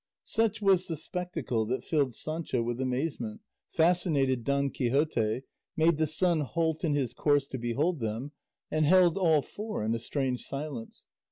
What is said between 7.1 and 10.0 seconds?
course to behold them, and held all four in a